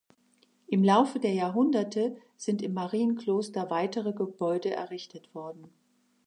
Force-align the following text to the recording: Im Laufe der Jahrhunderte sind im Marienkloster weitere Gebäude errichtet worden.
Im 0.65 0.83
Laufe 0.83 1.19
der 1.19 1.31
Jahrhunderte 1.35 2.17
sind 2.35 2.63
im 2.63 2.73
Marienkloster 2.73 3.69
weitere 3.69 4.13
Gebäude 4.13 4.71
errichtet 4.73 5.35
worden. 5.35 5.69